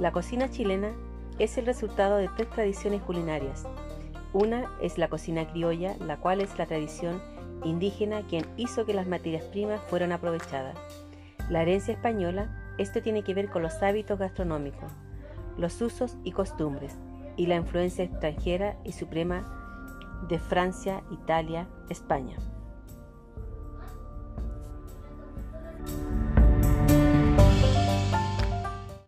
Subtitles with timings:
[0.00, 0.92] La cocina chilena
[1.38, 3.66] es el resultado de tres tradiciones culinarias.
[4.32, 7.20] Una es la cocina criolla, la cual es la tradición
[7.64, 10.78] indígena quien hizo que las materias primas fueran aprovechadas.
[11.50, 14.90] La herencia española, esto tiene que ver con los hábitos gastronómicos,
[15.58, 16.96] los usos y costumbres,
[17.36, 22.38] y la influencia extranjera y suprema de Francia, Italia, España.